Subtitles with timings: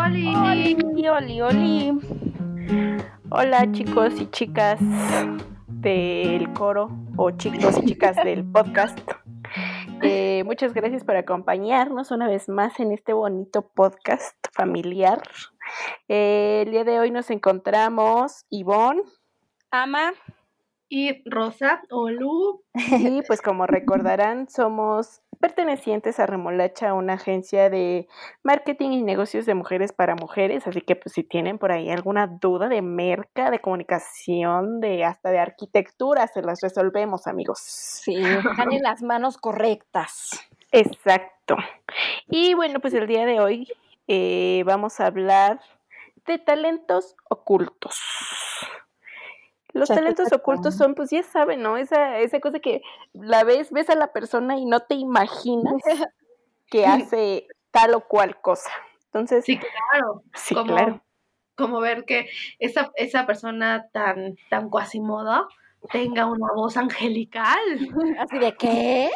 [0.00, 0.26] Oli.
[0.34, 1.92] Oli, oli, oli.
[3.30, 4.80] Hola chicos y chicas
[5.66, 8.98] del coro o chicos y chicas del podcast.
[10.02, 15.20] Eh, muchas gracias por acompañarnos una vez más en este bonito podcast familiar.
[16.08, 19.02] Eh, el día de hoy nos encontramos Ivonne,
[19.70, 20.14] Ama
[20.88, 22.62] y Rosa Olu.
[22.74, 28.06] Y pues como recordarán, somos pertenecientes a Remolacha, una agencia de
[28.42, 32.26] marketing y negocios de mujeres para mujeres, así que pues si tienen por ahí alguna
[32.26, 37.58] duda de merca, de comunicación, de hasta de arquitectura, se las resolvemos, amigos.
[37.60, 40.30] Sí, están en las manos correctas.
[40.70, 41.56] Exacto.
[42.28, 43.68] Y bueno, pues el día de hoy
[44.06, 45.60] eh, vamos a hablar
[46.26, 47.98] de talentos ocultos.
[49.72, 51.76] Los talentos ocultos son, pues ya saben, ¿no?
[51.76, 55.74] Esa, esa cosa que la ves, ves a la persona y no te imaginas
[56.70, 58.70] que hace tal o cual cosa.
[59.06, 60.22] Entonces, sí, claro.
[60.34, 61.02] Sí, como, claro.
[61.56, 65.46] Como ver que esa, esa persona tan, tan cuasimoda
[65.92, 67.58] tenga una voz angelical.
[68.18, 69.10] Así de qué?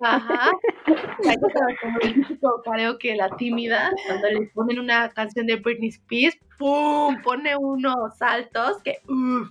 [0.00, 0.50] Ajá.
[2.64, 7.20] Creo que la tímida, cuando le ponen una canción de Britney Spears, ¡pum!
[7.22, 9.48] pone unos saltos que uff.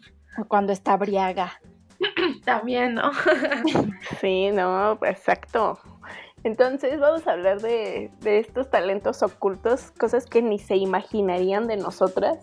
[0.48, 1.59] Cuando está briaga.
[2.45, 3.12] También, ¿no?
[4.22, 5.80] sí, no, exacto.
[6.44, 11.78] Entonces vamos a hablar de, de, estos talentos ocultos, cosas que ni se imaginarían de
[11.78, 12.38] nosotras.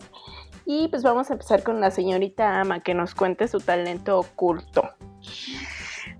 [0.65, 4.89] Y pues vamos a empezar con la señorita Ama, que nos cuente su talento oculto.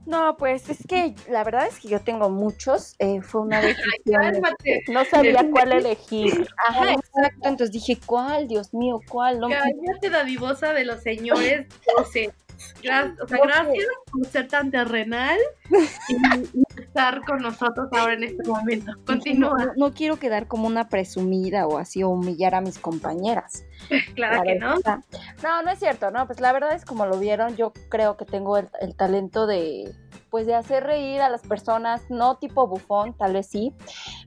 [0.05, 2.95] No, pues es que la verdad es que yo tengo muchos.
[2.99, 4.41] Eh, fue una decisión.
[4.89, 6.47] no sabía cuál elegir.
[6.67, 7.49] Ajá, exacto.
[7.49, 8.47] Entonces dije, ¿cuál?
[8.47, 9.39] Dios mío, ¿cuál?
[9.39, 12.35] No, Cállate, dadivosa de los señores docentes.
[12.83, 15.39] Gracias, o sea, gracias por ser tan terrenal
[15.71, 18.91] y, y, estar con nosotros ahora en este momento.
[19.05, 19.65] Continúa.
[19.65, 23.63] No, no, quiero quedar como una presumida o así o humillar a mis compañeras.
[24.15, 24.75] claro que no.
[25.41, 28.25] No, no es cierto, no, pues la verdad es como lo vieron, yo creo que
[28.25, 29.95] tengo el, el talento de
[30.29, 33.73] pues de hacer reír a las personas, no tipo bufón, tal vez sí,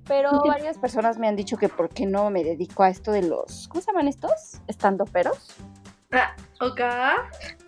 [0.07, 3.23] pero varias personas me han dicho que por qué no me dedico a esto de
[3.23, 4.61] los, ¿cómo se llaman estos?
[4.67, 5.55] Estando peros.
[6.13, 6.81] Ah, ok.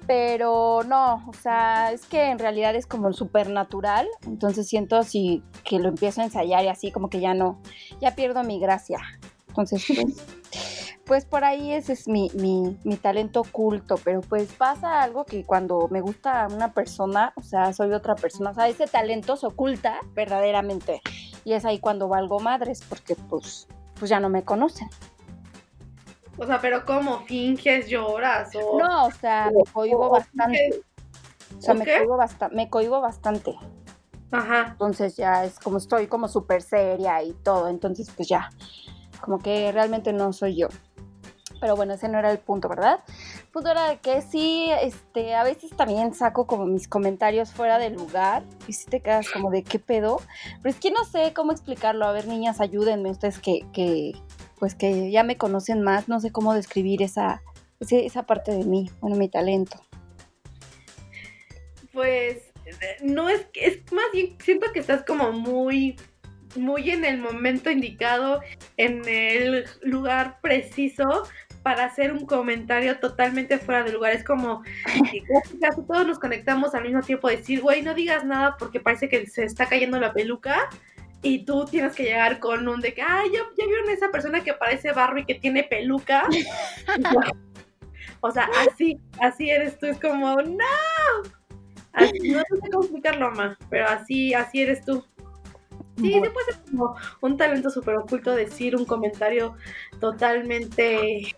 [0.06, 5.78] Pero no, o sea, es que en realidad es como supernatural, entonces siento así que
[5.78, 7.60] lo empiezo a ensayar y así como que ya no,
[8.00, 8.98] ya pierdo mi gracia.
[9.48, 10.26] Entonces, pues,
[11.06, 15.44] pues por ahí ese es mi, mi, mi, talento oculto, pero pues pasa algo que
[15.44, 19.46] cuando me gusta una persona, o sea, soy otra persona, o sea, ese talento se
[19.46, 21.00] oculta verdaderamente.
[21.44, 23.66] Y es ahí cuando valgo madres, porque pues,
[23.98, 24.88] pues ya no me conocen.
[26.38, 27.20] O sea, pero ¿cómo?
[27.20, 28.54] ¿Finges, lloras?
[28.54, 28.78] O...
[28.78, 30.82] No, o sea, me cohibo bastante.
[31.56, 33.54] O sea, me cohibo, basta me cohibo bastante.
[34.30, 34.68] Ajá.
[34.72, 37.68] Entonces ya es como estoy como súper seria y todo.
[37.68, 38.50] Entonces, pues ya,
[39.20, 40.68] como que realmente no soy yo.
[41.58, 43.00] Pero bueno, ese no era el punto, ¿verdad?
[43.38, 47.88] El punto era que sí, este, a veces también saco como mis comentarios fuera de
[47.90, 50.20] lugar y si te quedas como de qué pedo.
[50.62, 52.04] Pero es que no sé cómo explicarlo.
[52.04, 54.12] A ver, niñas, ayúdenme ustedes que, que
[54.58, 57.42] pues que ya me conocen más, no sé cómo describir esa,
[57.80, 59.80] esa parte de mí, bueno, mi talento.
[61.92, 62.52] Pues
[63.02, 65.96] no es que es más bien siento que estás como muy
[66.56, 68.40] muy en el momento indicado,
[68.78, 71.24] en el lugar preciso
[71.62, 74.12] para hacer un comentario totalmente fuera de lugar.
[74.12, 74.62] Es como
[75.10, 75.22] que
[75.60, 79.26] casi todos nos conectamos al mismo tiempo, decir, güey, no digas nada porque parece que
[79.26, 80.68] se está cayendo la peluca
[81.22, 84.42] y tú tienes que llegar con un de que, ay, ya, ya vieron esa persona
[84.42, 86.28] que parece barro y que tiene peluca.
[88.20, 90.64] o sea, así, así eres tú, es como, no.
[91.92, 95.04] Así, no sé cómo explicarlo, mamá, pero así, así eres tú.
[95.96, 99.56] Sí, sí puede ser como un talento súper oculto decir un comentario
[99.98, 101.34] totalmente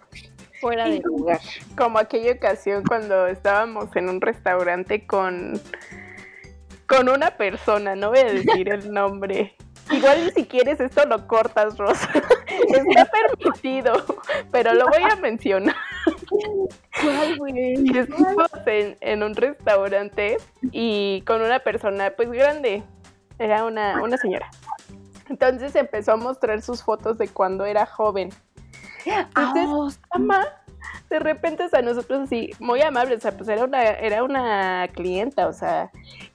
[0.61, 1.39] fuera de lugar.
[1.77, 5.61] Como aquella ocasión cuando estábamos en un restaurante con,
[6.87, 9.55] con una persona, no voy a decir el nombre.
[9.91, 12.09] Igual si quieres esto lo cortas, Rosa.
[12.69, 13.93] Está permitido,
[14.51, 15.77] pero lo voy a mencionar.
[17.01, 17.75] ¿Cuál, güey?
[17.97, 20.37] Estuvimos en, en un restaurante
[20.73, 22.83] y con una persona pues grande,
[23.39, 24.51] era una, una señora.
[25.29, 28.31] Entonces empezó a mostrar sus fotos de cuando era joven.
[29.05, 30.47] Entonces, oh, mamá,
[31.11, 34.89] de repente, o sea, nosotros así, muy amables, o sea, pues era una, era una
[34.95, 35.91] clienta, o sea,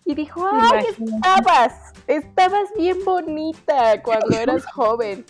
[0.05, 5.25] y dijo, ay, estabas, estabas bien bonita cuando eras joven.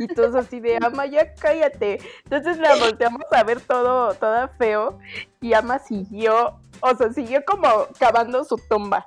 [0.00, 1.98] Y todos así de, ama, ya cállate.
[2.24, 4.98] Entonces la volteamos a ver todo, toda feo,
[5.40, 7.68] y ama siguió, o sea, siguió como
[7.98, 9.06] cavando su tumba.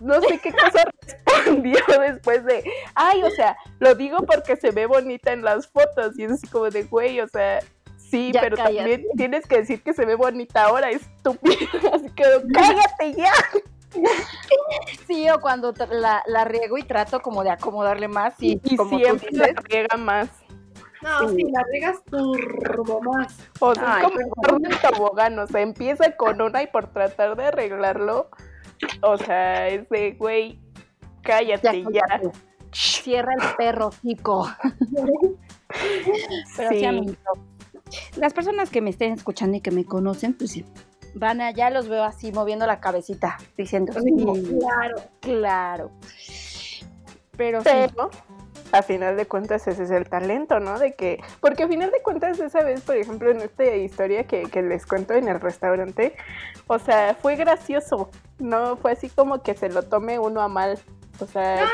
[0.00, 0.84] no sé qué cosa
[1.26, 2.64] respondió después de,
[2.94, 6.18] ay, o sea, lo digo porque se ve bonita en las fotos.
[6.18, 7.60] Y es así como de, güey, o sea,
[8.12, 11.56] sí, pero también tienes que decir que se ve bonita ahora, estúpido.
[11.92, 13.32] Así que, cállate ya.
[15.06, 19.28] Sí, o cuando la, la, riego y trato como de acomodarle más y, como siempre
[19.32, 20.28] la riega más.
[21.02, 23.36] No, si la riegas turbo más.
[23.60, 27.46] O sea, es como un tobogán, o sea, empieza con una y por tratar de
[27.46, 28.30] arreglarlo,
[29.02, 30.60] o sea, es de, güey,
[31.22, 32.20] cállate ya.
[32.72, 34.48] Cierra el perro, chico.
[36.56, 37.16] Pero sí.
[38.16, 40.64] Las personas que me estén escuchando y que me conocen, pues sí,
[41.14, 45.90] van allá, los veo así moviendo la cabecita, diciendo, claro, claro.
[47.36, 48.10] Pero, Pero
[48.72, 50.78] a final de cuentas ese es el talento, ¿no?
[50.78, 54.48] De que, porque a final de cuentas esa vez, por ejemplo, en esta historia que,
[54.62, 56.16] les cuento en el restaurante,
[56.66, 60.78] o sea, fue gracioso, no fue así como que se lo tome uno a mal.
[61.20, 61.68] O sea,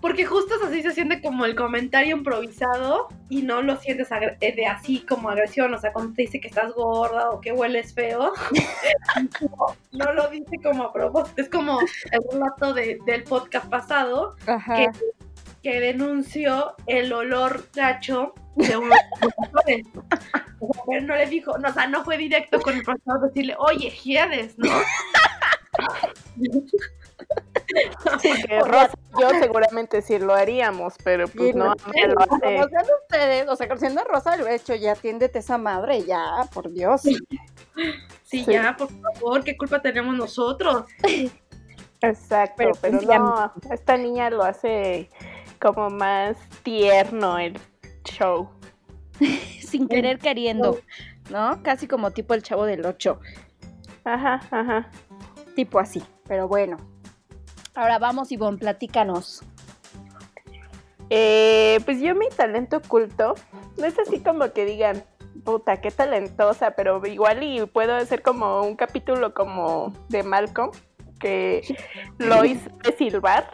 [0.00, 4.08] porque justo así se siente como el comentario improvisado y no lo sientes
[4.40, 5.72] eh, de así como agresión.
[5.74, 8.32] O sea, cuando te dice que estás gorda o que hueles feo,
[9.92, 11.42] no, lo dice como a propósito.
[11.42, 14.88] Es como el relato del podcast pasado que,
[15.62, 18.94] que, denunció el olor gacho de uno
[19.66, 20.04] de los
[20.86, 23.92] Pero no le dijo, no, o sea, no fue directo con el profesor decirle, oye,
[24.02, 24.68] ¿quieres, no?
[28.20, 32.92] Sí, que Rosa y yo seguramente sí lo haríamos, pero pues no, no lo hace.
[33.04, 37.02] ustedes, o sea, siendo Rosa lo he hecho, ya atiéndete esa madre, ya, por Dios.
[38.24, 40.84] Sí, ya, por favor, ¿qué culpa tenemos nosotros?
[42.00, 45.10] Exacto, pero, no, esta niña lo hace
[45.60, 47.58] como más tierno el
[48.04, 48.50] show.
[49.60, 50.78] Sin querer queriendo,
[51.30, 51.62] ¿no?
[51.62, 53.20] Casi como tipo el chavo del 8.
[54.04, 54.90] Ajá, ajá.
[55.54, 56.78] Tipo así, pero bueno,
[57.78, 59.44] Ahora vamos, Ivonne, platícanos.
[61.10, 63.36] Eh, pues yo mi talento oculto,
[63.76, 65.04] no es así como que digan,
[65.44, 70.72] puta, qué talentosa, pero igual y puedo hacer como un capítulo como de Malcolm,
[71.20, 71.62] que
[72.18, 73.48] lo hice silbar.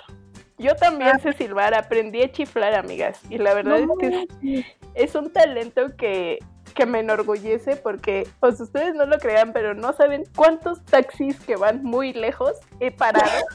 [0.57, 1.19] Yo también ah.
[1.19, 3.89] sé silbar, aprendí a chiflar, amigas, y la verdad es
[4.41, 6.39] que es un talento que
[6.75, 11.57] que me enorgullece porque, pues ustedes no lo crean, pero no saben cuántos taxis que
[11.57, 13.47] van muy lejos he parado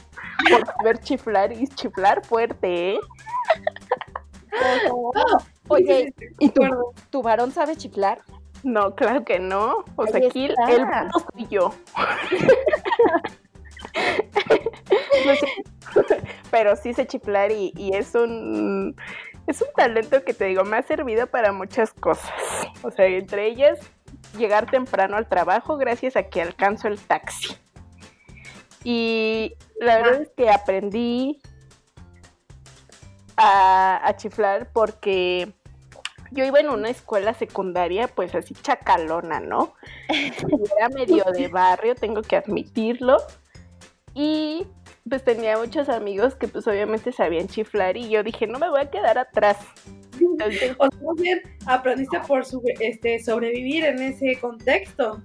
[0.48, 3.00] por ver chiflar y chiflar fuerte, ¿eh?
[5.68, 6.50] Oye, ¿y
[7.10, 8.20] tu, varón sabe chiflar?
[8.62, 9.84] No, claro que no.
[9.96, 10.54] O sea, aquí el
[11.32, 11.72] soy yo.
[16.50, 18.96] pero sí sé chiflar y, y es un
[19.50, 22.30] es un talento que te digo, me ha servido para muchas cosas.
[22.82, 23.78] O sea, entre ellas,
[24.38, 27.56] llegar temprano al trabajo gracias a que alcanzo el taxi.
[28.84, 31.40] Y la verdad es que aprendí
[33.36, 35.52] a, chiflar porque
[36.32, 39.74] yo iba en una escuela secundaria, pues así chacalona, ¿no?
[40.78, 43.16] Era medio de barrio, tengo que admitirlo.
[44.12, 44.66] Y
[45.08, 48.82] pues tenía muchos amigos que pues obviamente sabían chiflar y yo dije, no me voy
[48.82, 49.56] a quedar atrás.
[50.20, 50.76] o sea,
[51.66, 52.44] aprendiste por
[52.80, 55.22] este, sobrevivir en ese contexto.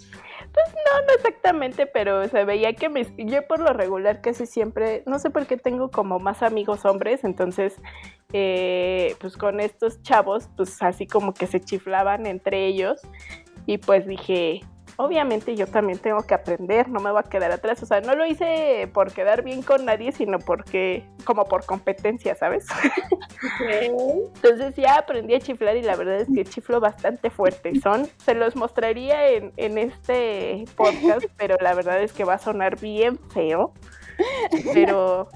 [0.56, 5.04] Pues no, no exactamente, pero se veía que me, yo por lo regular casi siempre,
[5.06, 7.76] no sé por qué tengo como más amigos hombres, entonces
[8.31, 13.02] eh, pues con estos chavos pues así como que se chiflaban entre ellos
[13.66, 14.62] y pues dije,
[14.97, 17.81] obviamente yo también tengo que aprender, no me voy a quedar atrás.
[17.83, 22.35] O sea, no lo hice por quedar bien con nadie, sino porque, como por competencia,
[22.35, 22.66] ¿sabes?
[23.59, 27.80] Entonces ya aprendí a chiflar y la verdad es que chiflo bastante fuerte.
[27.81, 32.40] Son, se los mostraría en, en este podcast, pero la verdad es que va a
[32.40, 33.73] sonar bien feo.
[34.73, 35.28] Pero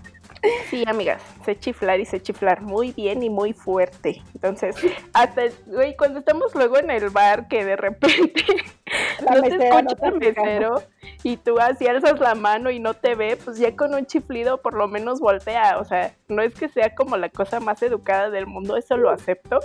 [0.69, 4.21] Sí, amigas, sé chiflar y sé chiflar muy bien y muy fuerte.
[4.33, 4.75] Entonces,
[5.13, 8.45] hasta, güey, cuando estamos luego en el bar que de repente
[9.29, 10.83] no te escucha el mesero
[11.23, 14.61] y tú así alzas la mano y no te ve, pues ya con un chiflido
[14.61, 15.77] por lo menos voltea.
[15.79, 19.09] O sea, no es que sea como la cosa más educada del mundo, eso lo
[19.09, 19.59] acepto.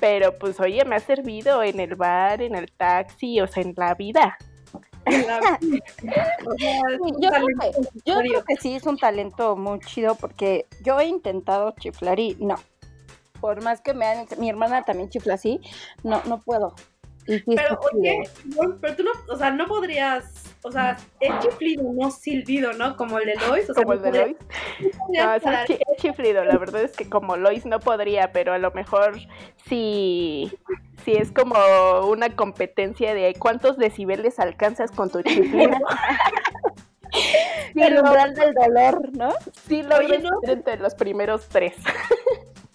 [0.00, 3.74] Pero pues oye, me ha servido en el bar, en el taxi, o sea, en
[3.76, 4.38] la vida
[8.04, 12.36] yo, creo que, sí es un talento muy chido porque yo he intentado chiflar y
[12.40, 12.56] no.
[13.40, 15.60] Por más que me han, mi hermana también chifla así,
[16.02, 16.74] no, no puedo.
[17.46, 18.22] Pero, oye,
[18.80, 22.96] pero tú no, o sea, no podrías o sea, es chiflido, no silbido, ¿no?
[22.96, 23.70] Como el de Lois.
[23.70, 24.36] O como el de Lois.
[25.08, 25.42] No, es,
[25.98, 29.18] chiflido, la verdad es que como Lois no podría, pero a lo mejor
[29.66, 30.52] si,
[31.04, 31.54] si es como
[32.08, 35.76] una competencia de cuántos decibeles alcanzas con tu chiflido.
[37.74, 39.30] Sí, el umbral del dolor, ¿no?
[39.66, 40.30] Sí, lo Oye, vi no.
[40.42, 41.74] entre los primeros tres.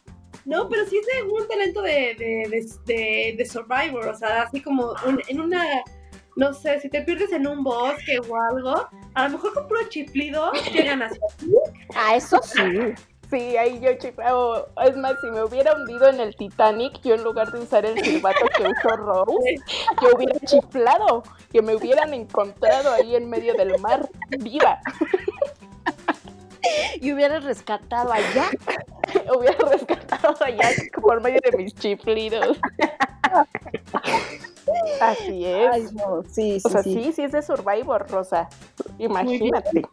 [0.46, 4.44] No, pero sí es de un talento de, de, de, de- de Survivor, o sea,
[4.44, 5.64] así como un- en una,
[6.36, 9.88] no sé, si te pierdes en un bosque o algo, a lo mejor con puro
[9.90, 11.54] chiflido llegan hacia ti.
[11.96, 12.62] Ah, eso sí.
[13.30, 14.68] Sí, ahí yo chiflaba.
[14.86, 17.98] Es más, si me hubiera hundido en el Titanic, yo en lugar de usar el
[18.04, 19.56] silbato que usó Rose,
[20.02, 24.08] yo hubiera chiflado, que me hubieran encontrado ahí en medio del mar,
[24.40, 24.78] viva.
[27.02, 28.50] Y hubieras rescatado allá.
[29.38, 30.70] Hubiera rescatado allá
[31.02, 32.58] por medio de mis chiflidos.
[35.02, 35.70] Así es.
[35.72, 36.94] Ay, no, sí, sí, o sea, sí.
[36.94, 38.50] sí, sí es de Survivor, Rosa.
[38.98, 39.84] Imagínate.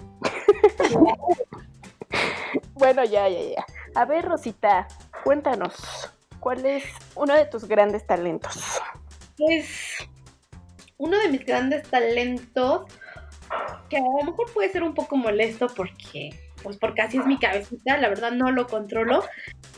[2.74, 3.66] bueno, ya, ya, ya.
[3.94, 4.86] A ver, Rosita,
[5.24, 6.84] cuéntanos, ¿cuál es
[7.16, 8.80] uno de tus grandes talentos?
[9.38, 10.08] Es
[10.98, 12.82] uno de mis grandes talentos
[13.88, 16.30] que a lo mejor puede ser un poco molesto porque,
[16.62, 19.24] pues porque así es mi cabecita, la verdad no lo controlo,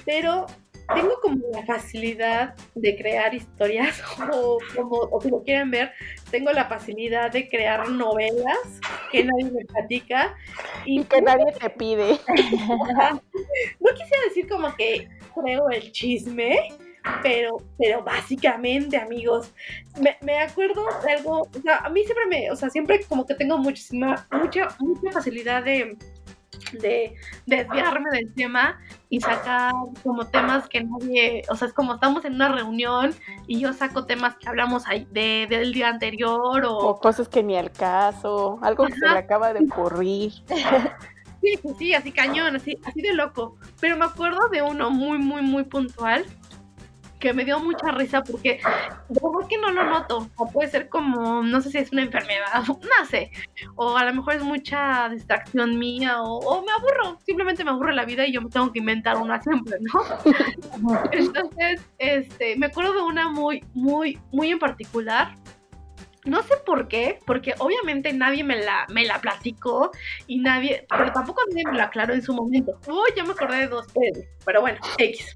[0.05, 0.47] pero
[0.95, 5.93] tengo como la facilidad de crear historias o como o si lo quieren ver,
[6.31, 10.35] tengo la facilidad de crear novelas que nadie me platica
[10.85, 12.19] y Y que nadie te pide.
[12.29, 16.69] no quisiera decir como que creo el chisme,
[17.23, 19.53] pero, pero básicamente, amigos,
[20.01, 23.27] me, me acuerdo de algo, o sea, a mí siempre me, o sea, siempre como
[23.27, 25.97] que tengo muchísima, mucha, mucha facilidad de,
[26.73, 27.15] de
[27.47, 32.35] desviarme del tema y sacar como temas que nadie, o sea, es como estamos en
[32.35, 33.15] una reunión
[33.47, 37.43] y yo saco temas que hablamos ahí de, del día anterior o, O cosas que
[37.43, 40.33] ni al caso, algo que se le acaba de ocurrir.
[41.43, 43.57] Sí, sí, sí, así cañón, así, así de loco.
[43.81, 46.25] Pero me acuerdo de uno muy, muy, muy puntual
[47.23, 48.59] que me dio mucha risa porque
[49.09, 50.29] verdad que no lo noto.
[50.37, 53.31] O puede ser como, no sé si es una enfermedad, no sé.
[53.77, 57.21] O a lo mejor es mucha distracción mía o, o me aburro.
[57.25, 61.01] Simplemente me aburre la vida y yo me tengo que inventar una siempre, ¿no?
[61.13, 65.33] Entonces, este, me acuerdo de una muy, muy, muy en particular.
[66.25, 69.93] No sé por qué, porque obviamente nadie me la, me la platicó
[70.27, 72.81] y nadie, pero tampoco nadie me la aclaró en su momento.
[72.89, 73.87] Uy, ya me acordé de dos,
[74.45, 75.35] pero bueno, X.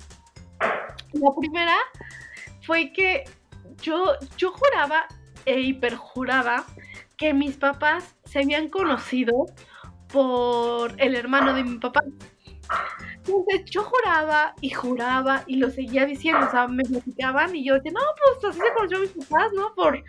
[1.12, 1.76] La primera
[2.62, 3.25] fue que
[3.82, 5.06] yo, yo juraba
[5.44, 6.64] e hiperjuraba
[7.16, 9.46] que mis papás se habían conocido
[10.12, 12.00] por el hermano de mi papá.
[13.26, 17.75] Entonces yo juraba y juraba y lo seguía diciendo, o sea, me platicaban y yo
[17.75, 18.00] decía, no,
[18.40, 19.75] pues así se conoció a mis papás, ¿no?
[19.75, 20.02] Por,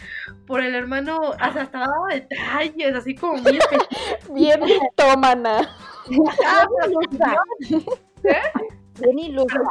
[0.46, 3.60] por el hermano, o sea, hasta daba detalles, así como muy.
[4.34, 4.60] Bien
[4.96, 5.76] tómana.
[9.00, 9.62] Bien ilustra.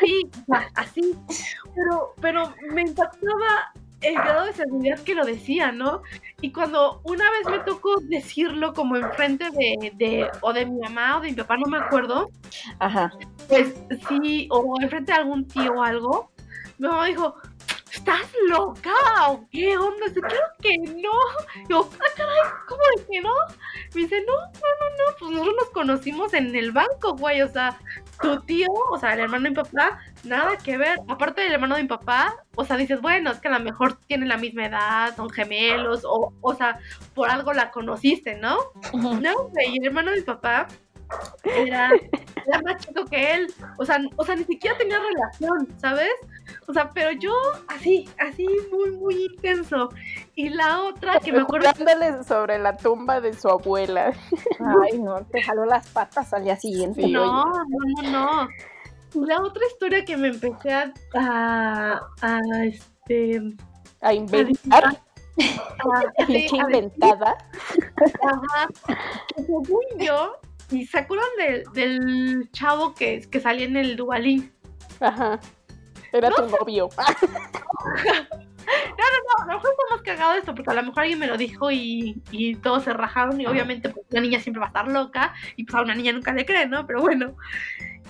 [0.00, 0.30] Sí,
[0.74, 1.14] así.
[1.74, 6.02] Pero, pero me impactaba el grado de seguridad que lo decía, ¿no?
[6.40, 11.18] Y cuando una vez me tocó decirlo como enfrente de, de o de mi mamá
[11.18, 12.30] o de mi papá, no me acuerdo,
[12.78, 13.12] Ajá.
[13.48, 13.74] pues
[14.08, 16.30] sí, o enfrente de algún tío o algo,
[16.78, 17.34] mi mamá dijo,
[17.94, 18.92] ¿estás loca
[19.28, 20.06] o qué onda?
[20.08, 21.12] Dice, claro que no.
[21.68, 23.32] Yo, ah, caray, ¿cómo de que no?
[23.94, 27.48] Me dice, no, no, no, no, pues nosotros nos conocimos en el banco, güey, o
[27.48, 27.78] sea,
[28.20, 30.98] tu tío, o sea, el hermano de mi papá, nada que ver.
[31.08, 33.98] Aparte del hermano de mi papá, o sea, dices, bueno, es que a lo mejor
[34.06, 36.78] tienen la misma edad, son gemelos, o, o sea,
[37.14, 38.58] por algo la conociste, ¿no?
[38.92, 40.66] No, güey, y el hermano de mi papá
[41.44, 41.90] era,
[42.46, 43.46] era más chico que él.
[43.78, 46.10] O sea, o sea, ni siquiera tenía relación, ¿sabes?
[46.66, 47.32] O sea, pero yo
[47.68, 49.88] así, así muy, muy intenso.
[50.34, 54.12] Y la otra que me acuerdo Jugándole sobre la tumba de su abuela.
[54.82, 57.02] Ay, no, te jaló las patas al día siguiente.
[57.02, 57.64] Sí, no, no,
[58.02, 58.48] no, no.
[59.26, 63.40] La otra historia que me empecé a, a, a, este
[64.00, 64.84] A inventar.
[65.36, 67.36] a- a- inventada.
[68.22, 68.68] Ajá.
[69.36, 70.36] Que según yo,
[70.70, 74.52] ¿y se acuerdan del, del chavo que, que salía en el Dubalín?
[75.00, 75.40] Ajá.
[76.12, 76.88] Era tu novio.
[78.66, 81.36] No, a lo mejor está más cagado esto, porque a lo mejor alguien me lo
[81.36, 84.88] dijo y, y todos se rajaron y obviamente pues una niña siempre va a estar
[84.88, 86.86] loca y pues a una niña nunca le cree, ¿no?
[86.86, 87.36] Pero bueno,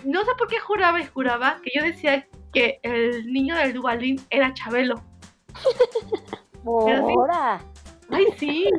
[0.04, 4.20] no sé por qué juraba y juraba que yo decía que el niño del Dubalín
[4.30, 5.02] era Chabelo.
[6.66, 7.60] Ahora.
[8.10, 8.70] Ay, sí,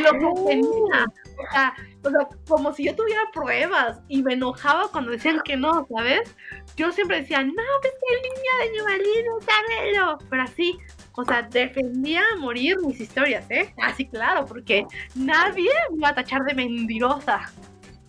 [0.00, 0.10] lo
[0.46, 1.04] tenía.
[1.04, 5.56] O sea, o sea, como si yo tuviera pruebas y me enojaba cuando decían que
[5.56, 6.34] no, ¿sabes?
[6.76, 10.18] Yo siempre decía, no, pues que el niño de es Chabelo.
[10.28, 10.78] Pero así,
[11.12, 13.72] o sea, defendía a morir mis historias, ¿eh?
[13.82, 17.52] Así, claro, porque nadie me iba a tachar de mentirosa.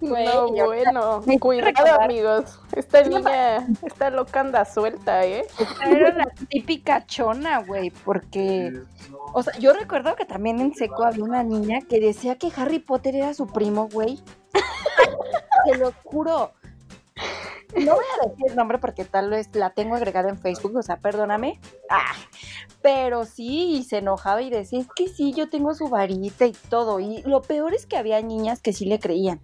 [0.09, 2.59] Güey, No, bueno, me cuidado amigos.
[2.75, 5.45] Esta niña, esta loca anda suelta, ¿eh?
[5.85, 8.73] Era la típica chona, güey, porque,
[9.33, 12.79] o sea, yo recuerdo que también en seco había una niña que decía que Harry
[12.79, 14.19] Potter era su primo, güey.
[15.65, 16.51] Te lo juro.
[17.77, 20.83] No voy a decir el nombre porque tal vez la tengo agregada en Facebook, o
[20.83, 21.59] sea, perdóname.
[21.89, 22.13] Ah,
[22.81, 26.53] pero sí, y se enojaba y decía, es que sí, yo tengo su varita y
[26.69, 26.99] todo.
[26.99, 29.41] Y lo peor es que había niñas que sí le creían.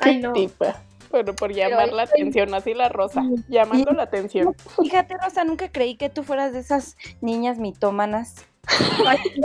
[0.00, 0.32] Ay, no.
[0.32, 0.80] Tipa.
[1.10, 4.54] Bueno, por llamar la estoy- atención, así la rosa, llamando la atención.
[4.82, 8.46] Fíjate, Rosa, nunca creí que tú fueras de esas niñas mitómanas.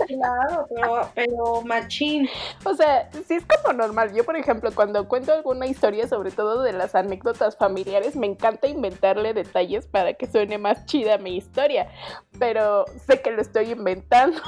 [0.07, 2.27] Claro, pero, pero machín.
[2.65, 4.13] O sea, sí es como normal.
[4.13, 8.67] Yo, por ejemplo, cuando cuento alguna historia, sobre todo de las anécdotas familiares, me encanta
[8.67, 11.89] inventarle detalles para que suene más chida mi historia.
[12.37, 14.39] Pero sé que lo estoy inventando.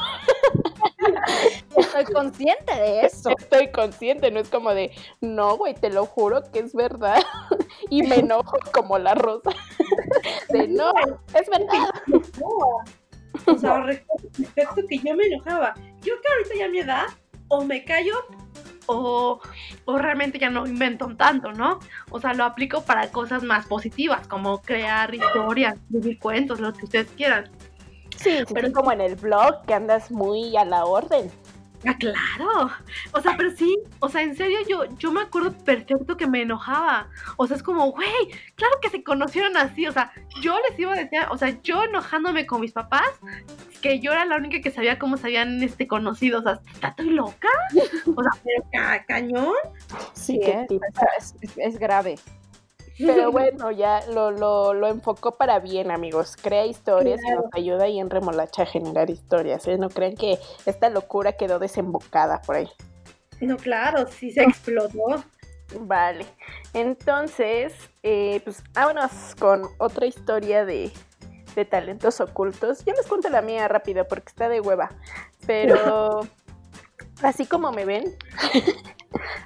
[1.77, 3.31] Estoy consciente de eso.
[3.37, 7.21] Estoy consciente, no es como de, no, güey, te lo juro que es verdad.
[7.89, 9.51] Y me enojo como la rosa.
[10.49, 10.91] De, no,
[11.33, 11.89] es verdad.
[13.45, 15.73] O sea, perfecto que yo me enojaba.
[16.01, 17.05] Yo que ahorita ya a mi edad,
[17.47, 18.15] o me callo,
[18.87, 19.39] o,
[19.85, 21.79] o realmente ya no invento tanto, ¿no?
[22.09, 26.85] O sea, lo aplico para cosas más positivas, como crear historias, escribir cuentos, lo que
[26.85, 27.49] ustedes quieran.
[28.17, 31.31] Sí, sí, Pero- sí, como en el blog, que andas muy a la orden.
[31.87, 32.69] Ah, claro.
[33.11, 36.43] O sea, pero sí, o sea, en serio, yo, yo me acuerdo perfecto que me
[36.43, 37.07] enojaba.
[37.37, 38.09] O sea, es como, güey,
[38.55, 39.87] claro que se conocieron así.
[39.87, 40.11] O sea,
[40.41, 43.09] yo les iba a decir, o sea, yo enojándome con mis papás,
[43.81, 46.39] que yo era la única que sabía cómo se habían este, conocido.
[46.39, 47.47] O sea, ¿estoy loca?
[48.15, 49.53] O sea, pero ca- cañón.
[50.13, 52.19] Sí, es- es- es grave.
[53.05, 56.35] Pero bueno, ya lo, lo, lo enfocó para bien, amigos.
[56.41, 59.67] Crea historias y nos ayuda ahí en Remolacha a generar historias.
[59.67, 59.77] ¿eh?
[59.77, 62.69] No crean que esta locura quedó desembocada por ahí.
[63.39, 65.23] No, claro, sí se explotó.
[65.79, 66.25] Vale.
[66.73, 70.91] Entonces, eh, pues vámonos con otra historia de,
[71.55, 72.83] de talentos ocultos.
[72.85, 74.91] Yo les cuento la mía rápido porque está de hueva.
[75.45, 76.21] Pero
[77.21, 78.15] así como me ven,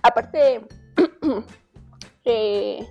[0.02, 0.66] aparte,
[2.26, 2.88] eh,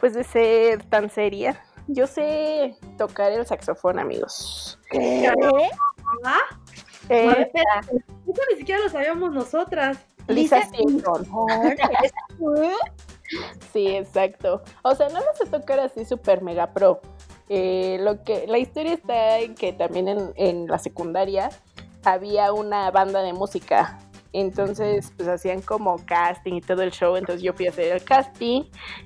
[0.00, 4.78] pues de ser tan seria, yo sé tocar el saxofón, amigos.
[6.24, 6.38] ¿Ah?
[7.08, 9.98] Eh, Eso ni siquiera lo sabíamos nosotras.
[10.28, 11.26] Lisa Simpson.
[13.74, 14.62] Sí, exacto.
[14.80, 17.02] O sea, no lo sé tocar así super mega pro.
[17.50, 21.50] Eh, lo que, la historia está en que también en, en la secundaria
[22.04, 23.98] había una banda de música.
[24.32, 27.16] Entonces, pues hacían como casting y todo el show.
[27.16, 28.64] Entonces yo fui a hacer el casting.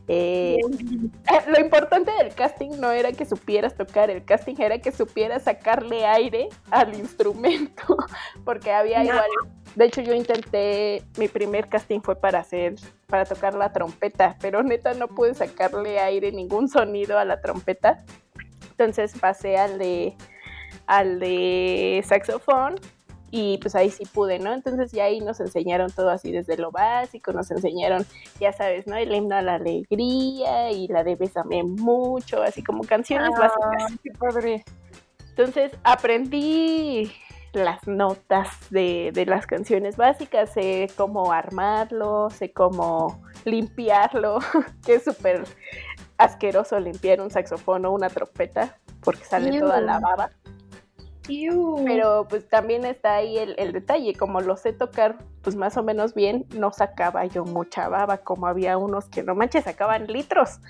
[0.08, 0.58] Eh,
[1.48, 6.04] lo importante del casting no era que supieras tocar, el casting era que supieras sacarle
[6.06, 7.96] aire al instrumento.
[8.44, 9.04] Porque había No.
[9.04, 9.26] igual.
[9.74, 12.74] De hecho, yo intenté, mi primer casting fue para hacer,
[13.06, 18.04] para tocar la trompeta, pero neta no pude sacarle aire, ningún sonido a la trompeta.
[18.72, 20.14] Entonces pasé al de,
[20.86, 22.74] al de saxofón
[23.34, 24.52] y pues ahí sí pude, ¿no?
[24.52, 28.04] Entonces ya ahí nos enseñaron todo así desde lo básico, nos enseñaron,
[28.38, 28.94] ya sabes, ¿no?
[28.94, 33.98] El himno a la alegría y la de Bésame mucho, así como canciones básicas.
[34.02, 34.64] Qué padre.
[35.30, 37.10] Entonces aprendí
[37.54, 44.40] las notas de, de las canciones básicas, sé cómo armarlo, sé cómo limpiarlo,
[44.84, 45.44] que es súper
[46.18, 50.30] asqueroso limpiar un saxofón o una trompeta porque sale toda la baba.
[51.28, 51.82] Iu.
[51.86, 55.82] Pero pues también está ahí el, el detalle, como lo sé tocar pues más o
[55.82, 60.60] menos bien, no sacaba yo mucha baba, como había unos que no manches, sacaban litros.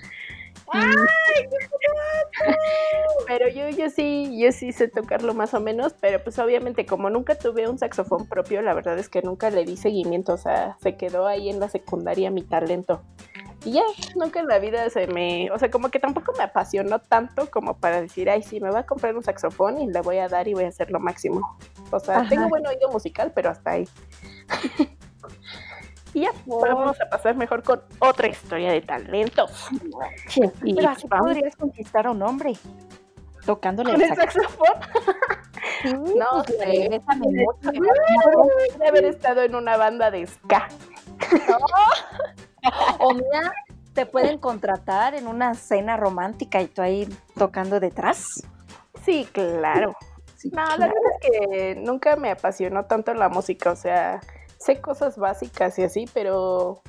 [3.27, 7.09] Pero yo, yo sí, yo sí sé tocarlo más o menos, pero pues obviamente como
[7.09, 10.77] nunca tuve un saxofón propio, la verdad es que nunca le di seguimiento, o sea,
[10.81, 13.01] se quedó ahí en la secundaria mi talento.
[13.65, 13.83] Y ya,
[14.15, 17.77] nunca en la vida se me, o sea, como que tampoco me apasionó tanto como
[17.77, 20.47] para decir, ay, sí, me voy a comprar un saxofón y le voy a dar
[20.49, 21.57] y voy a hacer lo máximo.
[21.91, 22.29] O sea, Ajá.
[22.29, 23.87] tengo buen oído musical, pero hasta ahí.
[26.13, 29.69] y ya, vamos a pasar mejor con otra historia de talentos.
[30.63, 32.53] Y Pero así vamos podrías conquistar a un hombre.
[33.45, 34.67] Tocándole el saxofón.
[35.81, 36.65] Sí, No pues, sé.
[36.67, 37.71] le- bésame mucho.
[38.79, 40.67] de haber estado en una banda de ska.
[42.99, 43.53] O mira,
[43.93, 48.43] te pueden contratar en una cena romántica y tú ahí tocando detrás.
[49.03, 49.95] Sí, claro.
[50.35, 54.21] Sí, No, la verdad es que nunca me apasionó tanto la música, o sea,
[54.57, 56.81] sé cosas básicas y así, pero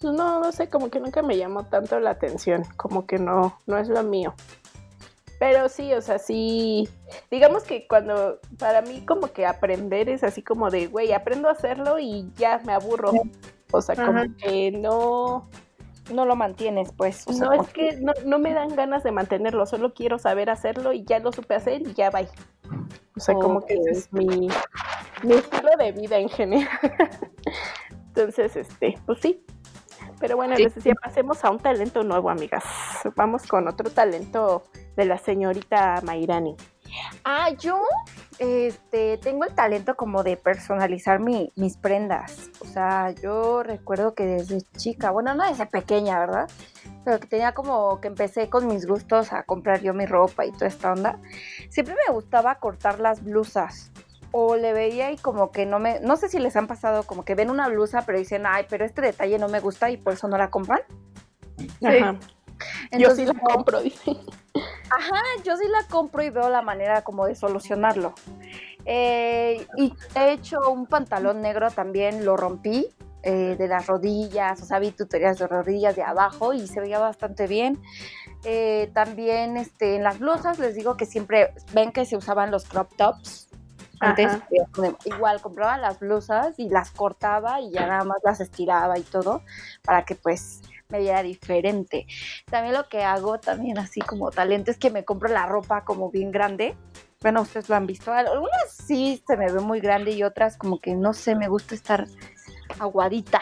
[0.00, 3.58] pues, no, no sé, como que nunca me llamó tanto la atención, como que no,
[3.66, 4.34] no es lo mío.
[5.38, 6.88] Pero sí, o sea, sí,
[7.30, 11.52] digamos que cuando, para mí como que aprender es así como de, güey, aprendo a
[11.52, 13.12] hacerlo y ya me aburro.
[13.72, 15.48] O sea, como que no,
[16.12, 17.26] no lo mantienes, pues.
[17.26, 20.50] o sea, No, es que no, no me dan ganas de mantenerlo, solo quiero saber
[20.50, 22.20] hacerlo y ya lo supe hacer y ya va.
[23.16, 24.26] O sea, como que ese es mi,
[25.22, 26.68] mi estilo de vida en general.
[28.08, 29.44] Entonces, este, pues sí.
[30.18, 30.64] Pero bueno, Sí.
[30.64, 32.64] les decía, pasemos a un talento nuevo, amigas.
[33.16, 34.62] Vamos con otro talento
[34.96, 36.56] de la señorita Mairani.
[37.24, 37.80] Ah, yo
[38.38, 42.50] este, tengo el talento como de personalizar mi- mis prendas.
[42.60, 46.48] O sea, yo recuerdo que desde chica, bueno, no desde pequeña, ¿verdad?
[47.04, 50.52] Pero que tenía como que empecé con mis gustos a comprar yo mi ropa y
[50.52, 51.18] toda esta onda.
[51.70, 53.90] Siempre me gustaba cortar las blusas.
[54.32, 57.24] O le veía y como que no me, no sé si les han pasado como
[57.24, 60.12] que ven una blusa pero dicen, ay, pero este detalle no me gusta y por
[60.12, 60.80] eso no la compran.
[61.82, 62.16] Ajá.
[62.92, 64.16] Yo sí Entonces, la compro, dice.
[64.90, 68.14] Ajá, yo sí la compro y veo la manera como de solucionarlo.
[68.84, 72.86] Eh, y he hecho un pantalón negro también, lo rompí
[73.28, 77.00] eh, de las rodillas, o sea, vi tutoriales de rodillas de abajo y se veía
[77.00, 77.82] bastante bien.
[78.44, 82.66] Eh, también este, en las blusas les digo que siempre ven que se usaban los
[82.66, 83.48] crop tops.
[83.98, 84.46] Antes Ajá.
[84.52, 89.02] eh, igual compraba las blusas y las cortaba y ya nada más las estiraba y
[89.02, 89.42] todo
[89.82, 92.06] para que pues me viera diferente.
[92.50, 96.10] También lo que hago también así como talento es que me compro la ropa como
[96.10, 96.76] bien grande.
[97.20, 98.12] Bueno, ustedes lo han visto.
[98.12, 101.74] Algunas sí se me ve muy grande y otras como que no sé, me gusta
[101.74, 102.06] estar
[102.78, 103.40] aguadita.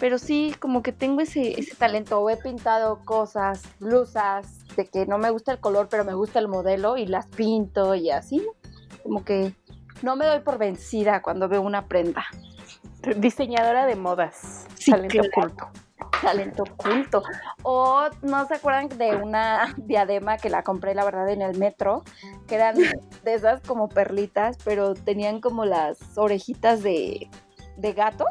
[0.00, 2.20] Pero sí, como que tengo ese, ese talento.
[2.20, 6.38] O he pintado cosas, blusas, de que no me gusta el color, pero me gusta
[6.38, 8.46] el modelo y las pinto y así.
[9.02, 9.52] Como que
[10.02, 12.24] no me doy por vencida cuando veo una prenda.
[13.16, 14.66] Diseñadora de modas.
[14.76, 15.28] Sí, talento claro.
[15.28, 15.68] oculto.
[16.20, 17.22] Talento oculto.
[17.62, 22.02] O no se acuerdan de una diadema que la compré, la verdad, en el metro,
[22.46, 22.74] que eran
[23.24, 27.28] de esas como perlitas, pero tenían como las orejitas de,
[27.76, 28.24] de gato,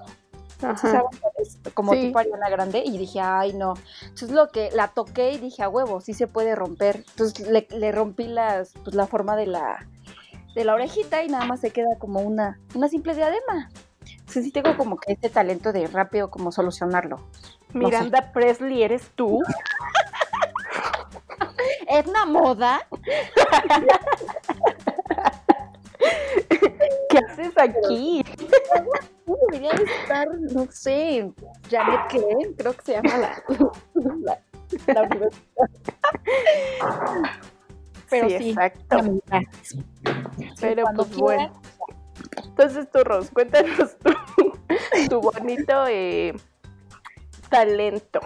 [0.59, 0.75] ¿sí Ajá.
[0.75, 1.57] saben cuál es?
[1.73, 2.01] Como Sí.
[2.01, 3.73] tipo Ariana Grande, y dije, ay, no.
[4.03, 7.03] Entonces lo que la toqué y dije, a huevo, sí se puede romper.
[7.09, 9.87] Entonces le, le rompí las, pues, la forma de la,
[10.55, 13.69] de la orejita y nada más se queda como una, una simple diadema.
[14.11, 17.17] Entonces sí tengo como que este talento de rápido como solucionarlo.
[17.73, 17.85] No sé.
[17.85, 19.41] Miranda Presley, ¿eres tú?
[21.87, 22.81] ¿Es una moda?
[27.09, 28.23] ¿Qué haces aquí?
[29.25, 31.31] Debería de estar, no sé,
[31.69, 33.43] Janet Klein, creo que se llama la,
[34.23, 34.39] la,
[34.93, 35.69] la universidad.
[38.09, 38.97] Pero sí, exacto.
[38.97, 39.45] amigas.
[40.59, 41.61] Pero cuando pues bueno.
[42.43, 44.11] Entonces tú, Ros, cuéntanos tu,
[45.09, 46.33] tu bonito eh,
[47.49, 48.19] talento.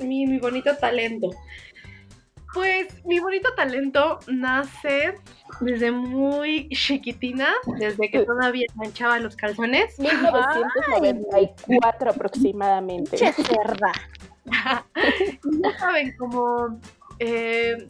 [0.00, 1.30] Mi, mi bonito talento.
[2.54, 5.14] Pues mi bonito talento nace
[5.60, 9.98] desde muy chiquitina, desde que todavía manchaba los calzones.
[9.98, 13.16] 1994 aproximadamente.
[13.18, 13.92] Che cerda.
[14.44, 14.84] ya
[15.78, 16.80] saben, como...
[17.18, 17.86] eh,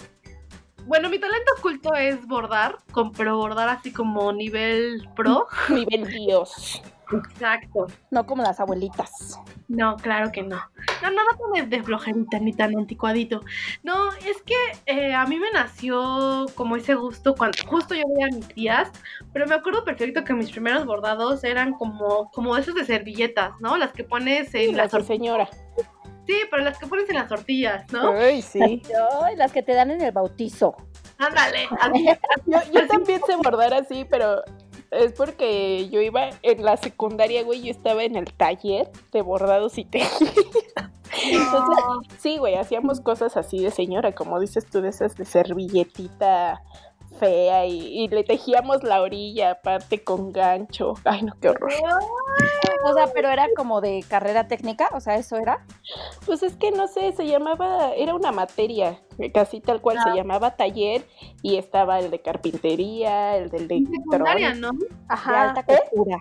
[0.87, 5.47] bueno, mi talento oculto es bordar, con- pero bordar así como nivel pro.
[5.68, 6.83] Nivel Dios.
[7.12, 7.87] Exacto.
[8.11, 9.40] No como las abuelitas.
[9.68, 10.57] No, claro que no.
[11.03, 13.42] No, no, no tan de, flojerita ni tan anticuadito.
[13.83, 14.55] No, es que
[14.87, 18.90] eh, a mí me nació como ese gusto cuando justo yo veía a mis tías,
[19.33, 23.77] pero me acuerdo perfecto que mis primeros bordados eran como, como esos de servilletas, ¿no?
[23.77, 25.16] Las que pones en La las tortillas.
[25.18, 25.49] señora.
[26.27, 28.12] Sí, pero las que pones en las tortillas, ¿no?
[28.12, 28.83] Ay, sí.
[29.23, 30.77] Ay, las que te dan en el bautizo.
[31.16, 32.07] Ándale, así.
[32.47, 34.42] Yo, yo también sé bordar así, pero
[34.90, 39.79] es porque yo iba en la secundaria, güey, yo estaba en el taller de bordados
[39.79, 40.35] y tejidos.
[41.24, 41.85] Entonces,
[42.18, 46.62] sí, güey, hacíamos cosas así de señora, como dices tú, de esas de servilletita
[47.18, 50.94] fea y, y le tejíamos la orilla aparte con gancho.
[51.05, 51.72] Ay, no, qué horror.
[52.84, 55.64] O sea, pero era como de carrera técnica, o sea, eso era.
[56.26, 59.00] Pues es que no sé, se llamaba, era una materia,
[59.34, 61.04] casi tal cual, se llamaba taller
[61.42, 64.54] y estaba el de carpintería, el del de En secundaria.
[64.54, 64.70] ¿no?
[64.72, 66.18] De Ajá, alta costura.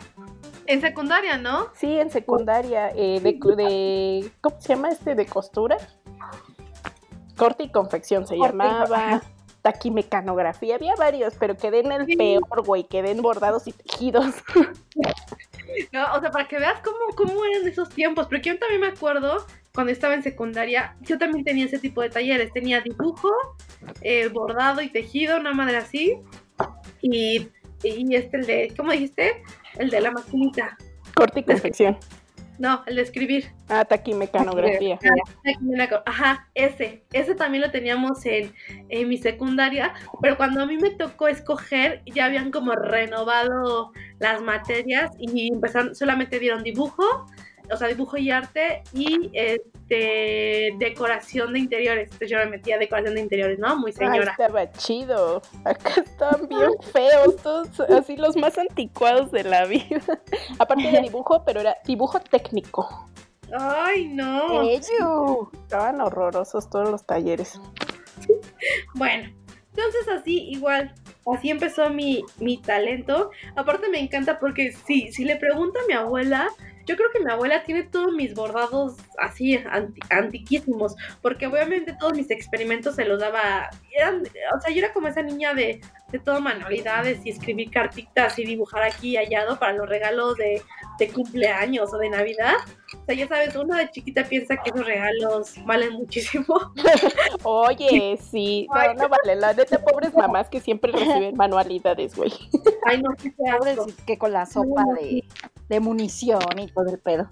[0.66, 1.68] En secundaria, ¿no?
[1.76, 5.16] Sí, en secundaria, eh, de, cu- de- ¿cómo se llama este?
[5.16, 5.78] De costura.
[7.38, 9.22] Corte y confección se Corte y- llamaba.
[9.62, 12.16] Taquimecanografía, había varios, pero quedé en el Sí.
[12.16, 14.34] peor, güey, quedé en bordados y tejidos.
[15.92, 18.88] No, o sea, para que veas cómo, cómo eran esos tiempos, porque yo también me
[18.88, 23.30] acuerdo cuando estaba en secundaria, yo también tenía ese tipo de talleres, tenía dibujo,
[24.02, 26.18] eh, bordado y tejido, una madre así,
[27.02, 27.50] y,
[27.84, 29.44] y este, el de, ¿cómo dijiste?
[29.78, 30.78] El de la maquinita,
[31.18, 31.98] Corte y confección.
[32.60, 33.46] No, el de escribir.
[33.70, 35.00] Ah, taquimecanografía.
[36.06, 38.54] Ajá, ese, ese también lo teníamos en,
[38.90, 44.42] en mi secundaria, pero cuando a mí me tocó escoger, ya habían como renovado las
[44.42, 47.28] materias y empezaron, solamente dieron dibujo,
[47.72, 52.06] o sea, dibujo y arte y este decoración de interiores.
[52.06, 53.78] Entonces yo me metía a decoración de interiores, ¿no?
[53.78, 54.36] Muy señora.
[54.38, 55.42] Ay, estaba chido.
[55.66, 60.02] Acá están bien feos, todos así los más anticuados de la vida.
[60.60, 63.10] Aparte de dibujo, pero era dibujo técnico.
[63.58, 64.64] Ay, no.
[64.64, 65.50] Ello.
[65.54, 67.60] Estaban horrorosos todos los talleres.
[68.96, 69.30] Bueno,
[69.70, 70.94] entonces así igual,
[71.34, 73.32] así empezó mi, mi talento.
[73.56, 76.50] Aparte me encanta porque si, si le pregunto a mi abuela,
[76.88, 82.14] yo creo que mi abuela tiene todos mis bordados así anti- antiquísimos, porque obviamente todos
[82.14, 84.24] mis experimentos se los daba, eran,
[84.56, 88.46] o sea, yo era como esa niña de, de todo manualidades y escribir cartitas y
[88.46, 90.62] dibujar aquí y allá para los regalos de,
[90.98, 92.56] de cumpleaños o de Navidad.
[93.02, 96.74] O sea, ya sabes, uno de chiquita piensa que esos regalos valen muchísimo.
[97.44, 102.32] Oye, sí, no, no vale, la neta, pobres mamás que siempre reciben manualidades, güey.
[102.86, 105.24] Ay, no, qué Pobres que con la sopa No, de,
[105.70, 107.30] de munición y todo el pedo.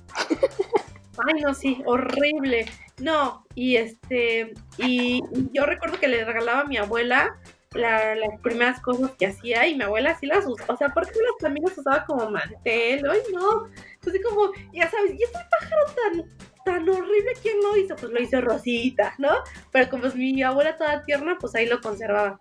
[1.26, 2.66] Ay, no, sí, horrible.
[3.00, 5.22] No, y este, y,
[5.54, 7.38] yo recuerdo que le regalaba a mi abuela
[7.74, 11.12] la- las primeras cosas que hacía y mi abuela sí las usaba, o sea, porque
[11.12, 13.66] las también las usaba como mantel, ay, no,
[14.08, 17.96] así como, ya sabes, y este pájaro tan, tan horrible, ¿quién lo hizo?
[17.98, 19.32] Pues lo hizo Rosita, ¿no?
[19.72, 22.40] Pero como es mi abuela toda tierna, pues ahí lo conservaba.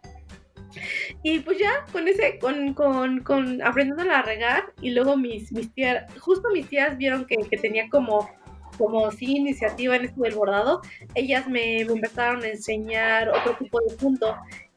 [1.22, 5.72] Y pues ya con ese, con, con, con aprendiéndola a regar y luego mis, mis
[5.72, 8.30] tías, justo mis tías vieron que, que tenía como,
[8.78, 10.82] como sí iniciativa en esto del bordado,
[11.14, 14.36] ellas me, empezaron a enseñar otro tipo de punto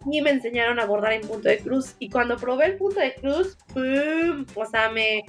[0.10, 3.14] y me enseñaron a bordar en punto de cruz y cuando probé el punto de
[3.16, 4.46] cruz, ¡pum!
[4.56, 5.24] o sea, me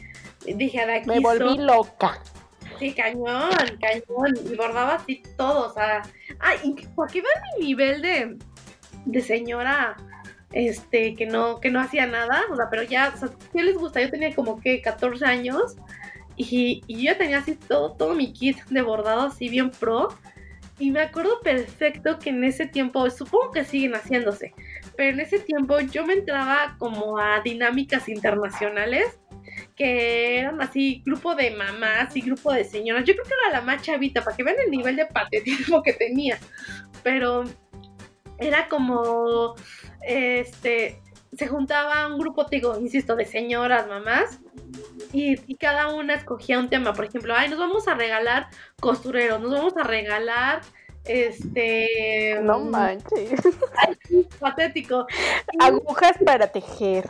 [0.47, 1.59] dije de aquí Me volví soy".
[1.59, 2.23] loca.
[2.79, 3.51] Sí, cañón,
[3.81, 4.35] cañón.
[4.49, 6.03] Y bordaba así todo, o sea.
[6.39, 8.37] Ah, y para que vean mi nivel de,
[9.05, 9.97] de señora,
[10.53, 14.01] este, que no, que no hacía nada, pero ya, o ¿qué les gusta?
[14.01, 15.77] Yo tenía como que 14 años
[16.37, 20.09] y, yo tenía así todo, todo mi kit de bordado así bien pro.
[20.81, 24.55] Y me acuerdo perfecto que en ese tiempo, supongo que siguen haciéndose,
[24.97, 29.19] pero en ese tiempo yo me entraba como a dinámicas internacionales
[29.75, 33.05] que eran así grupo de mamás y grupo de señoras.
[33.05, 35.95] Yo creo que era la más chavita, para que vean el nivel de patetismo que
[35.95, 36.39] tenía.
[37.03, 37.45] Pero
[38.39, 39.55] era como,
[40.03, 41.01] este,
[41.37, 44.41] se juntaba un grupo, te digo, insisto, de señoras, mamás,
[45.13, 46.93] y, y cada una escogía un tema.
[46.93, 48.49] Por ejemplo, ay, nos vamos a regalar
[48.81, 50.61] costureros, nos vamos a regalar,
[51.05, 52.39] este...
[52.43, 53.41] No manches.
[54.39, 55.07] Patético.
[55.59, 57.09] Agujas para tejer.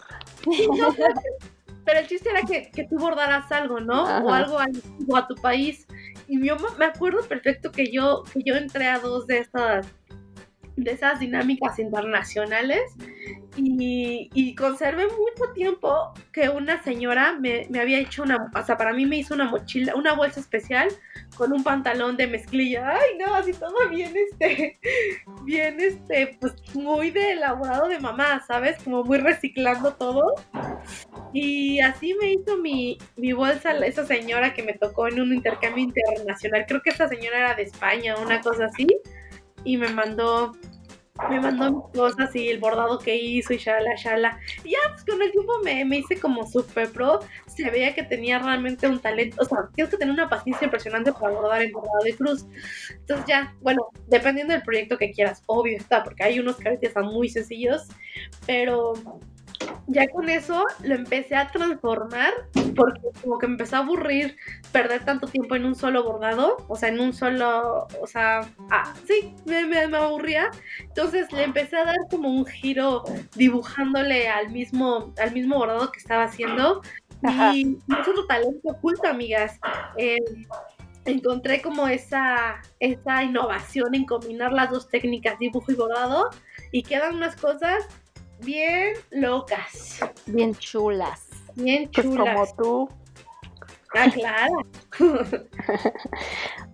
[1.84, 4.04] Pero el chiste era que, que tú bordaras algo, ¿no?
[4.24, 5.86] O algo antiguo a tu país.
[6.28, 9.86] Y mamá, me acuerdo perfecto que yo, que yo entré a dos de estas
[10.84, 12.80] de esas dinámicas internacionales
[13.56, 18.76] y, y conservé mucho tiempo que una señora me, me había hecho una, o sea,
[18.76, 20.88] para mí me hizo una mochila, una bolsa especial
[21.36, 22.90] con un pantalón de mezclilla.
[22.90, 24.78] Ay, no, así todo bien, este,
[25.44, 28.76] bien, este, pues muy de elaborado de mamá, ¿sabes?
[28.82, 30.34] Como muy reciclando todo.
[31.32, 35.84] Y así me hizo mi, mi bolsa esa señora que me tocó en un intercambio
[35.84, 36.64] internacional.
[36.66, 38.86] Creo que esa señora era de España, una cosa así.
[39.64, 40.52] Y me mandó,
[41.28, 44.38] me mandó cosas y el bordado que hizo y shala, shala.
[44.64, 47.20] Y ya, pues con el tiempo me, me hice como super pro.
[47.46, 49.42] Se veía que tenía realmente un talento.
[49.42, 52.46] O sea, tienes que tener una paciencia impresionante para bordar en bordado de cruz.
[52.90, 56.88] Entonces ya, bueno, dependiendo del proyecto que quieras, obvio está, porque hay unos que ahorita
[56.88, 57.88] están muy sencillos.
[58.46, 58.92] Pero
[59.86, 62.32] ya con eso lo empecé a transformar
[62.76, 64.36] porque como que me empezó a aburrir
[64.72, 68.40] perder tanto tiempo en un solo bordado, o sea, en un solo, o sea,
[68.70, 70.50] ah, sí, me, me, me aburría.
[70.80, 75.98] Entonces le empecé a dar como un giro dibujándole al mismo, al mismo bordado que
[75.98, 76.82] estaba haciendo.
[77.24, 77.54] Ajá.
[77.54, 79.58] Y es otro talento oculto, amigas.
[79.96, 80.18] Eh,
[81.04, 86.30] encontré como esa, esa innovación en combinar las dos técnicas, dibujo y bordado,
[86.70, 87.86] y quedan unas cosas
[88.40, 91.26] bien locas, Bien chulas.
[91.54, 92.34] bien Pues chulas.
[92.34, 92.88] como tú.
[93.94, 94.54] Ah, claro.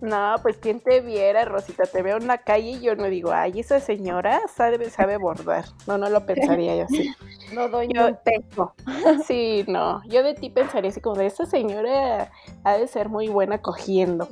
[0.00, 3.32] No, pues quien te viera, Rosita, te veo en la calle y yo no digo,
[3.32, 5.64] ay, esa señora sabe, sabe bordar.
[5.86, 7.10] No, no lo pensaría yo así.
[7.54, 8.74] No doy Yo- un peso.
[9.26, 12.30] Sí, no, yo de ti pensaría así como de esa señora
[12.64, 14.28] ha de ser muy buena cogiendo.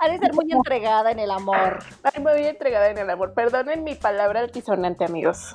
[0.00, 1.84] Ha de ser muy entregada en el amor.
[2.02, 3.34] Ay, muy entregada en el amor.
[3.34, 5.54] Perdonen mi palabra altisonante, amigos.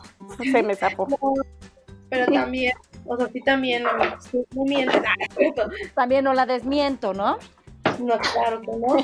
[0.51, 1.07] Se me zafó.
[2.10, 2.73] Pero también,
[3.05, 4.93] o sea, sí también, amigos, sí, no.
[5.93, 7.38] También no la desmiento, ¿no?
[7.99, 8.95] No, claro que no.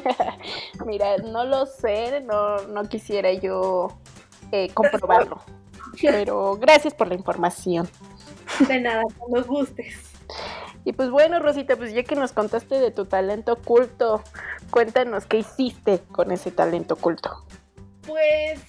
[0.86, 3.89] Mira, no lo sé, no, no quisiera yo
[4.51, 5.41] eh, comprobarlo.
[6.01, 7.89] Pero gracias por la información.
[8.67, 10.12] De nada, cuando gustes.
[10.86, 14.22] Y pues bueno, Rosita, pues ya que nos contaste de tu talento oculto,
[14.69, 17.46] cuéntanos qué hiciste con ese talento oculto.
[18.06, 18.60] Pues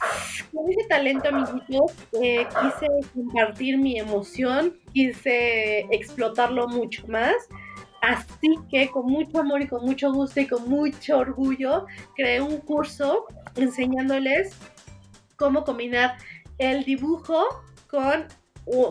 [0.52, 7.34] con ese talento, amiguitos, eh, quise compartir mi emoción, quise explotarlo mucho más.
[8.00, 12.58] Así que con mucho amor y con mucho gusto y con mucho orgullo creé un
[12.58, 13.24] curso
[13.56, 14.54] enseñándoles
[15.36, 16.18] cómo combinar
[16.58, 17.46] el dibujo
[17.88, 18.26] con,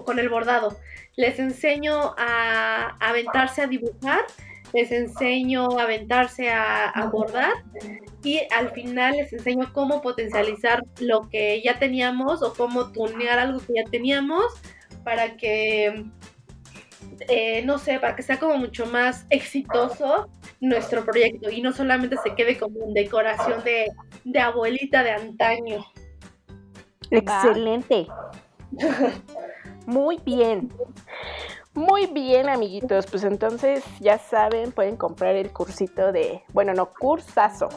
[0.04, 0.76] con el bordado.
[1.16, 4.22] Les enseño a aventarse a dibujar,
[4.74, 7.54] les enseño a aventarse a, a bordar
[8.24, 13.60] y al final les enseño cómo potencializar lo que ya teníamos o cómo tunear algo
[13.60, 14.46] que ya teníamos
[15.04, 16.06] para que
[17.28, 22.16] eh, no sé, para que sea como mucho más exitoso nuestro proyecto y no solamente
[22.24, 23.92] se quede como una decoración de,
[24.24, 25.86] de abuelita de antaño.
[27.12, 28.08] Excelente.
[29.86, 30.70] Muy bien.
[31.76, 33.08] Muy bien, amiguitos.
[33.08, 37.70] Pues entonces ya saben, pueden comprar el cursito de, bueno, no, cursazo.